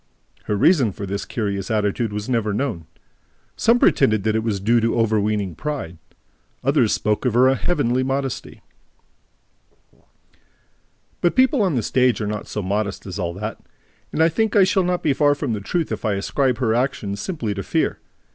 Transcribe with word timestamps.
Her 0.45 0.55
reason 0.55 0.91
for 0.91 1.05
this 1.05 1.25
curious 1.25 1.69
attitude 1.69 2.11
was 2.11 2.27
never 2.27 2.55
known. 2.55 2.87
Some 3.55 3.77
pretended 3.77 4.23
that 4.23 4.35
it 4.35 4.41
was 4.41 4.59
due 4.59 4.81
to 4.81 4.97
overweening 4.99 5.53
pride; 5.53 5.99
others 6.63 6.91
spoke 6.91 7.23
of 7.23 7.35
her 7.35 7.53
heavenly 7.53 8.01
modesty. 8.01 8.61
But 11.21 11.35
people 11.35 11.61
on 11.61 11.75
the 11.75 11.83
stage 11.83 12.19
are 12.19 12.25
not 12.25 12.47
so 12.47 12.63
modest 12.63 13.05
as 13.05 13.19
all 13.19 13.35
that; 13.35 13.59
and 14.11 14.23
I 14.23 14.29
think 14.29 14.53
that 14.53 14.61
I 14.61 14.63
shall 14.63 14.81
not 14.83 15.03
be 15.03 15.13
far 15.13 15.35
from 15.35 15.53
the 15.53 15.61
truth 15.61 15.91
if 15.91 16.03
I 16.03 16.13
ascribe 16.15 16.57
her 16.57 16.73
action 16.73 17.15
simply 17.15 17.53
to 17.53 17.61
fear. 17.61 17.99